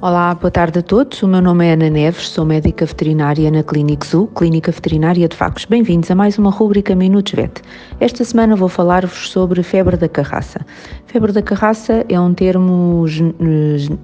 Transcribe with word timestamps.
Olá, 0.00 0.34
boa 0.34 0.50
tarde 0.50 0.80
a 0.80 0.82
todos. 0.82 1.22
O 1.22 1.28
meu 1.28 1.40
nome 1.40 1.66
é 1.66 1.72
Ana 1.72 1.88
Neves, 1.88 2.28
sou 2.28 2.44
médica 2.44 2.84
veterinária 2.84 3.50
na 3.50 3.62
Clínica 3.62 4.06
Zoo, 4.06 4.26
Clínica 4.26 4.70
Veterinária 4.70 5.26
de 5.26 5.36
Vagos. 5.36 5.64
Bem-vindos 5.64 6.10
a 6.10 6.14
mais 6.14 6.36
uma 6.36 6.50
rúbrica 6.50 6.94
Minutos 6.94 7.32
Vet. 7.32 7.62
Esta 8.00 8.22
semana 8.24 8.54
vou 8.54 8.68
falar-vos 8.68 9.30
sobre 9.30 9.62
febre 9.62 9.96
da 9.96 10.08
carraça. 10.08 10.60
Febre 11.06 11.32
da 11.32 11.40
carraça 11.40 12.04
é 12.08 12.20
um 12.20 12.34
termo 12.34 13.06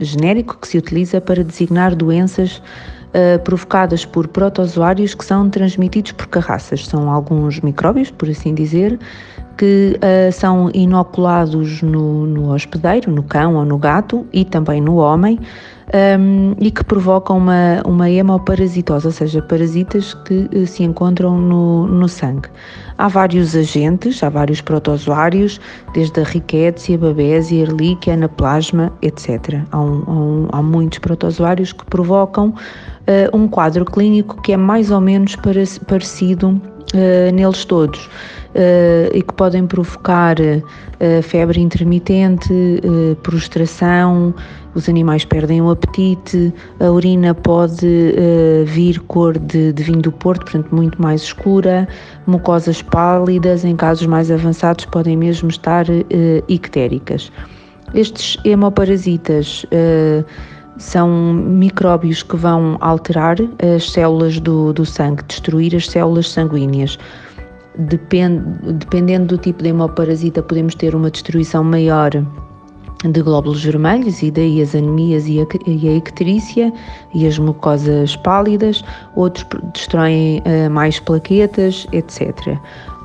genérico 0.00 0.56
que 0.58 0.68
se 0.68 0.78
utiliza 0.78 1.20
para 1.20 1.45
designar 1.45 1.95
doenças 1.95 2.62
uh, 3.09 3.38
provocadas 3.45 4.04
por 4.04 4.26
protozoários 4.28 5.14
que 5.14 5.24
são 5.24 5.50
transmitidos 5.50 6.12
por 6.12 6.28
carraças. 6.28 6.86
São 6.86 7.10
alguns 7.10 7.60
micróbios, 7.60 8.10
por 8.10 8.28
assim 8.28 8.54
dizer, 8.54 8.98
que 9.60 9.95
uh, 9.96 10.32
são 10.32 10.70
inoculados 10.73 11.82
no, 11.82 12.24
no 12.24 12.51
hospedeiro, 12.51 13.12
no 13.12 13.23
cão 13.23 13.56
ou 13.56 13.64
no 13.66 13.77
gato 13.77 14.27
e 14.32 14.42
também 14.42 14.80
no 14.80 14.96
homem 14.96 15.38
um, 16.18 16.55
e 16.59 16.70
que 16.70 16.82
provocam 16.82 17.37
uma, 17.37 17.82
uma 17.84 18.09
hemoparasitose, 18.09 19.06
ou 19.06 19.12
seja, 19.12 19.42
parasitas 19.42 20.15
que 20.15 20.48
uh, 20.56 20.66
se 20.66 20.82
encontram 20.82 21.38
no, 21.38 21.87
no 21.87 22.09
sangue. 22.09 22.48
Há 22.96 23.06
vários 23.09 23.54
agentes, 23.54 24.23
há 24.23 24.30
vários 24.30 24.62
protozoários, 24.62 25.60
desde 25.92 26.18
a 26.23 26.24
Rickettsia, 26.24 26.96
Babesia, 26.96 27.60
Ehrlichia, 27.60 28.15
Anaplasma, 28.15 28.90
etc. 29.02 29.60
Há, 29.70 29.79
um, 29.79 30.02
há, 30.06 30.10
um, 30.10 30.49
há 30.52 30.62
muitos 30.62 31.01
protozoários 31.01 31.74
que 31.74 31.84
provocam 31.84 32.49
uh, 32.49 33.37
um 33.37 33.46
quadro 33.46 33.84
clínico 33.84 34.40
que 34.40 34.54
é 34.54 34.56
mais 34.56 34.90
ou 34.90 35.02
menos 35.02 35.37
parecido 35.87 36.59
neles 37.32 37.65
todos. 37.65 38.09
Uh, 38.51 39.16
e 39.16 39.23
que 39.23 39.32
podem 39.34 39.65
provocar 39.65 40.34
uh, 40.40 41.23
febre 41.23 41.60
intermitente, 41.60 42.52
uh, 42.52 43.15
prostração, 43.23 44.34
os 44.74 44.88
animais 44.88 45.24
perdem 45.24 45.62
o 45.62 45.70
apetite, 45.70 46.52
a 46.80 46.90
urina 46.90 47.32
pode 47.32 47.87
vir 48.66 48.98
cor 49.02 49.38
de, 49.38 49.73
de 49.73 49.82
vinho 49.84 50.01
do 50.01 50.10
Porto, 50.10 50.43
portanto 50.43 50.74
muito 50.74 51.01
mais 51.01 51.23
escura, 51.23 51.88
mucosas 52.26 52.82
pálidas, 52.82 53.65
em 53.65 53.76
casos 53.76 54.06
mais 54.06 54.30
avançados 54.30 54.84
podem 54.84 55.16
mesmo 55.16 55.48
estar 55.48 55.87
ictéricas. 56.48 57.32
Estes 57.95 58.37
hemoparasitas 58.45 59.66
são 60.78 61.09
micróbios 61.34 62.23
que 62.23 62.37
vão 62.37 62.76
alterar 62.80 63.37
as 63.76 63.90
células 63.90 64.38
do, 64.38 64.72
do 64.72 64.87
sangue, 64.87 65.25
destruir 65.25 65.75
as 65.75 65.88
células 65.88 66.28
sanguíneas. 66.28 66.97
Depend, 67.78 68.43
dependendo 68.75 69.37
do 69.37 69.38
tipo 69.38 69.62
de 69.62 69.69
hemoparasita, 69.69 70.43
podemos 70.43 70.75
ter 70.75 70.94
uma 70.94 71.10
destruição 71.10 71.62
maior 71.62 72.10
de 73.04 73.22
glóbulos 73.22 73.65
vermelhos 73.65 74.22
e 74.22 74.31
daí 74.31 74.60
as 74.60 74.75
anemias 74.75 75.27
e 75.27 75.41
a, 75.41 75.47
e 75.66 75.88
a 75.88 75.97
icterícia 75.97 76.72
e 77.15 77.27
as 77.27 77.38
mucosas 77.38 78.16
pálidas, 78.16 78.84
outros 79.16 79.47
destroem 79.72 80.41
uh, 80.41 80.71
mais 80.71 81.00
plaquetas, 81.00 81.87
etc. 81.93 82.59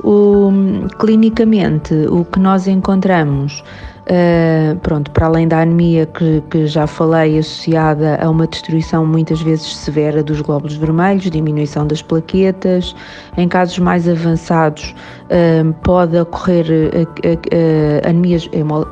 O, 0.04 0.52
clinicamente, 1.00 1.94
o 2.10 2.26
que 2.26 2.40
nós 2.40 2.68
encontramos 2.68 3.64
Uh, 4.06 4.78
pronto, 4.82 5.10
para 5.10 5.26
além 5.26 5.48
da 5.48 5.62
anemia 5.62 6.06
que, 6.06 6.40
que, 6.52 6.68
já 6.68 6.86
falei, 6.86 7.40
associada 7.40 8.20
a 8.22 8.30
uma 8.30 8.46
destruição 8.46 9.04
muitas 9.04 9.42
vezes 9.42 9.76
severa 9.78 10.22
dos 10.22 10.42
glóbulos 10.42 10.76
vermelhos, 10.76 11.24
diminuição 11.24 11.88
das 11.88 12.04
plaquetas, 12.04 12.96
em 13.36 13.48
casos 13.48 13.80
mais 13.80 14.08
avançados 14.08 14.94
uh, 15.26 15.74
pode 15.82 16.16
ocorrer 16.20 16.68
uh, 16.68 18.08
anemias, 18.08 18.48
hemo, 18.54 18.86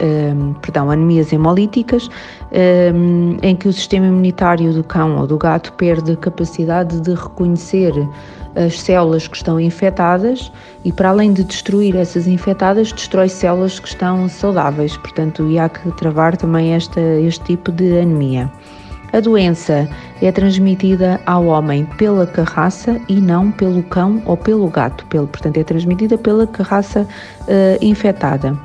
perdão, 0.63 0.90
anemias 0.90 1.31
hemolíticas, 1.31 2.09
em 3.41 3.56
que 3.56 3.68
o 3.68 3.73
sistema 3.73 4.07
imunitário 4.07 4.73
do 4.73 4.84
cão 4.84 5.18
ou 5.18 5.28
do 5.28 5.38
gato 5.38 5.73
perde 5.73 6.13
a 6.13 6.16
capacidade 6.16 7.00
de 7.02 7.13
reconhecer 7.13 7.94
as 8.56 8.80
células 8.80 9.28
que 9.28 9.36
estão 9.36 9.59
infectadas 9.59 10.52
e, 10.84 10.91
para 10.91 11.09
além 11.09 11.34
de 11.34 11.44
destruir 11.44 11.96
essas 11.96 12.28
infectadas, 12.28 12.91
destrói 12.91 13.30
células 13.30 13.80
que 13.80 13.88
estão 13.88 14.28
saudáveis. 14.30 14.96
Portanto, 14.97 15.47
há 15.59 15.69
que 15.69 15.91
travar 15.94 16.38
também 16.38 16.74
esta, 16.74 17.00
este 17.00 17.44
tipo 17.46 17.72
de 17.72 18.00
anemia. 18.00 18.52
A 19.14 19.19
doença 19.19 19.88
é 20.22 20.31
transmitida 20.31 21.22
ao 21.25 21.46
homem 21.46 21.86
pela 21.97 22.25
carraça 22.25 23.00
e 23.08 23.22
não 23.22 23.52
pelo 23.52 23.84
cão 23.84 24.22
ou 24.25 24.36
pelo 24.36 24.68
gato. 24.68 25.06
Pelo, 25.06 25.28
portanto, 25.28 25.58
é 25.58 25.64
transmitida 25.64 26.18
pela 26.18 26.47
carraça 26.47 27.02
uh, 27.02 27.78
infectada. 27.80 28.58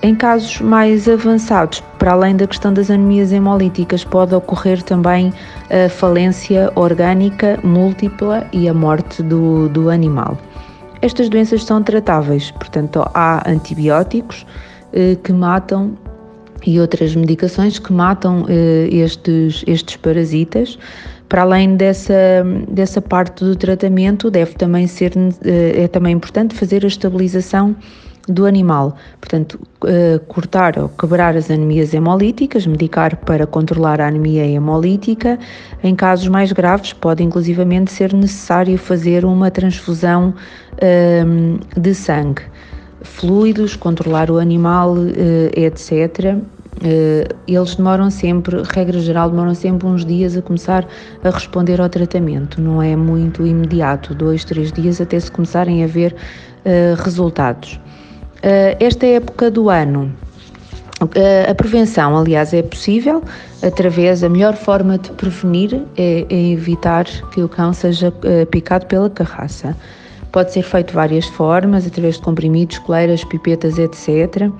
Em 0.00 0.14
casos 0.14 0.60
mais 0.60 1.08
avançados, 1.08 1.82
para 1.98 2.12
além 2.12 2.36
da 2.36 2.46
questão 2.46 2.72
das 2.72 2.88
anemias 2.88 3.32
hemolíticas, 3.32 4.04
pode 4.04 4.34
ocorrer 4.34 4.80
também 4.82 5.32
a 5.70 5.88
falência 5.88 6.70
orgânica 6.74 7.58
múltipla 7.62 8.46
e 8.52 8.68
a 8.68 8.74
morte 8.74 9.22
do, 9.22 9.68
do 9.68 9.90
animal. 9.90 10.38
Estas 11.00 11.28
doenças 11.28 11.64
são 11.64 11.82
tratáveis, 11.82 12.50
portanto, 12.50 13.04
há 13.14 13.48
antibióticos 13.48 14.44
eh, 14.92 15.16
que 15.22 15.32
matam 15.32 15.96
e 16.66 16.80
outras 16.80 17.14
medicações 17.14 17.78
que 17.78 17.92
matam 17.92 18.44
eh, 18.48 18.88
estes, 18.90 19.62
estes 19.66 19.96
parasitas. 19.96 20.78
Para 21.28 21.42
além 21.42 21.76
dessa, 21.76 22.44
dessa 22.68 23.00
parte 23.00 23.44
do 23.44 23.54
tratamento, 23.54 24.30
deve 24.30 24.54
também 24.54 24.86
ser 24.86 25.12
eh, 25.44 25.84
é 25.84 25.88
também 25.88 26.14
importante 26.14 26.54
fazer 26.54 26.84
a 26.84 26.88
estabilização 26.88 27.76
do 28.28 28.46
animal. 28.46 28.96
Portanto, 29.20 29.58
uh, 29.84 30.20
cortar 30.26 30.78
ou 30.78 30.88
quebrar 30.88 31.36
as 31.36 31.50
anemias 31.50 31.94
hemolíticas, 31.94 32.66
medicar 32.66 33.16
para 33.16 33.46
controlar 33.46 34.00
a 34.00 34.08
anemia 34.08 34.46
hemolítica. 34.46 35.38
Em 35.82 35.94
casos 35.94 36.28
mais 36.28 36.52
graves, 36.52 36.92
pode 36.92 37.22
inclusivamente 37.22 37.90
ser 37.90 38.12
necessário 38.12 38.76
fazer 38.76 39.24
uma 39.24 39.50
transfusão 39.50 40.34
uh, 40.74 41.80
de 41.80 41.94
sangue. 41.94 42.42
Fluidos, 43.02 43.76
controlar 43.76 44.30
o 44.30 44.38
animal, 44.38 44.94
uh, 44.94 45.08
etc. 45.54 46.36
Uh, 46.78 47.34
eles 47.48 47.74
demoram 47.74 48.08
sempre, 48.08 48.62
regra 48.62 49.00
geral, 49.00 49.30
demoram 49.30 49.54
sempre 49.54 49.86
uns 49.86 50.04
dias 50.04 50.36
a 50.36 50.42
começar 50.42 50.86
a 51.24 51.30
responder 51.30 51.80
ao 51.80 51.88
tratamento, 51.88 52.60
não 52.60 52.80
é 52.80 52.94
muito 52.94 53.44
imediato, 53.44 54.14
dois, 54.14 54.44
três 54.44 54.70
dias 54.70 55.00
até 55.00 55.18
se 55.18 55.30
começarem 55.30 55.82
a 55.82 55.88
ver 55.88 56.14
uh, 56.14 57.02
resultados. 57.02 57.80
Eh, 58.42 58.76
esta 58.80 59.06
época 59.06 59.50
do 59.50 59.68
ano, 59.68 60.12
eh, 61.14 61.46
a 61.50 61.54
prevenção, 61.54 62.16
aliás, 62.16 62.52
é 62.54 62.62
possível 62.62 63.22
através, 63.62 64.22
a 64.22 64.28
melhor 64.28 64.54
forma 64.54 64.98
de 64.98 65.10
prevenir 65.12 65.82
é, 65.96 66.24
é 66.28 66.52
evitar 66.52 67.04
que 67.32 67.42
o 67.42 67.48
cão 67.48 67.72
seja 67.72 68.12
eh, 68.22 68.44
picado 68.44 68.86
pela 68.86 69.10
carraça. 69.10 69.76
Pode 70.30 70.52
ser 70.52 70.62
feito 70.62 70.88
de 70.88 70.94
várias 70.94 71.26
formas, 71.26 71.86
através 71.86 72.16
de 72.16 72.22
comprimidos, 72.22 72.78
coleiras, 72.78 73.24
pipetas, 73.24 73.78
etc. 73.78 74.50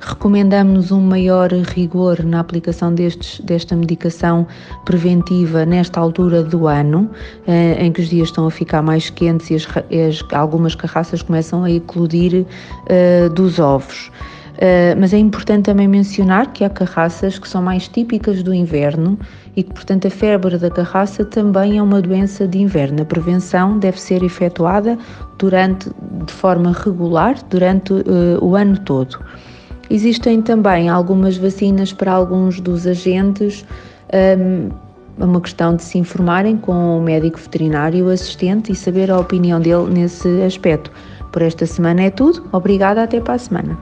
Recomendamos 0.00 0.92
um 0.92 1.00
maior 1.00 1.50
rigor 1.50 2.22
na 2.22 2.40
aplicação 2.40 2.94
destes, 2.94 3.40
desta 3.40 3.74
medicação 3.74 4.46
preventiva 4.84 5.64
nesta 5.64 5.98
altura 5.98 6.42
do 6.42 6.66
ano, 6.66 7.10
eh, 7.46 7.84
em 7.84 7.90
que 7.90 8.02
os 8.02 8.08
dias 8.08 8.28
estão 8.28 8.46
a 8.46 8.50
ficar 8.50 8.82
mais 8.82 9.10
quentes 9.10 9.50
e 9.50 9.54
as, 9.54 9.66
as, 9.66 10.24
algumas 10.32 10.74
carraças 10.74 11.22
começam 11.22 11.64
a 11.64 11.70
eclodir 11.70 12.44
uh, 12.44 13.30
dos 13.30 13.58
ovos. 13.58 14.10
Uh, 14.56 14.96
mas 14.98 15.12
é 15.12 15.18
importante 15.18 15.64
também 15.64 15.86
mencionar 15.86 16.50
que 16.52 16.64
há 16.64 16.70
carraças 16.70 17.38
que 17.38 17.46
são 17.46 17.60
mais 17.60 17.88
típicas 17.88 18.42
do 18.42 18.54
inverno 18.54 19.18
e 19.54 19.62
que, 19.62 19.72
portanto, 19.72 20.06
a 20.06 20.10
febre 20.10 20.56
da 20.56 20.70
carraça 20.70 21.24
também 21.24 21.76
é 21.76 21.82
uma 21.82 22.00
doença 22.00 22.46
de 22.46 22.58
inverno. 22.58 23.02
A 23.02 23.04
prevenção 23.04 23.78
deve 23.78 24.00
ser 24.00 24.22
efetuada 24.22 24.98
durante, 25.38 25.90
de 26.26 26.32
forma 26.32 26.72
regular 26.72 27.36
durante 27.50 27.92
uh, 27.92 28.38
o 28.40 28.54
ano 28.56 28.78
todo. 28.78 29.18
Existem 29.90 30.42
também 30.42 30.88
algumas 30.88 31.36
vacinas 31.36 31.92
para 31.92 32.12
alguns 32.12 32.60
dos 32.60 32.86
agentes. 32.86 33.64
Um, 34.12 34.70
é 35.18 35.24
uma 35.24 35.40
questão 35.40 35.74
de 35.74 35.82
se 35.82 35.96
informarem 35.98 36.56
com 36.56 36.98
o 36.98 37.02
médico 37.02 37.38
veterinário 37.38 38.08
assistente 38.10 38.72
e 38.72 38.74
saber 38.74 39.10
a 39.10 39.18
opinião 39.18 39.60
dele 39.60 39.90
nesse 39.90 40.28
aspecto. 40.42 40.90
Por 41.32 41.42
esta 41.42 41.64
semana 41.66 42.02
é 42.02 42.10
tudo. 42.10 42.46
Obrigada, 42.52 43.02
até 43.02 43.20
para 43.20 43.34
a 43.34 43.38
semana. 43.38 43.78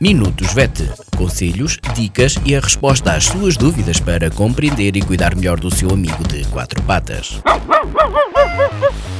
Minutos 0.00 0.54
VET. 0.54 0.90
Conselhos, 1.16 1.78
dicas 1.94 2.36
e 2.46 2.54
a 2.54 2.60
resposta 2.60 3.12
às 3.12 3.24
suas 3.24 3.56
dúvidas 3.56 4.00
para 4.00 4.30
compreender 4.30 4.96
e 4.96 5.02
cuidar 5.02 5.36
melhor 5.36 5.60
do 5.60 5.70
seu 5.70 5.90
amigo 5.90 6.26
de 6.26 6.46
quatro 6.46 6.82
patas. 6.84 7.40